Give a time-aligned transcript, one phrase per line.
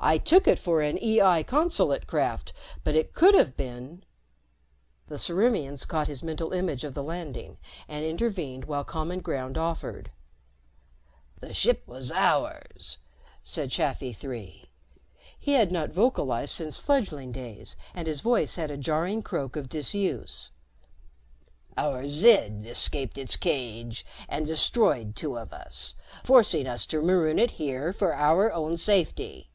[0.00, 2.52] "I took it for an EI consulate craft,
[2.84, 4.04] but it could have been"
[5.08, 7.58] The Ciriimians caught his mental image of the landing
[7.88, 10.12] and intervened while common ground offered.
[11.40, 12.98] "The ship was ours,"
[13.42, 14.70] said Chafi Three.
[15.36, 19.68] He had not vocalized since fledgling days and his voice had a jarring croak of
[19.68, 20.52] disuse.
[21.76, 27.50] "Our Zid escaped its cage and destroyed two of us, forcing us to maroon it
[27.50, 29.50] here for our own safety.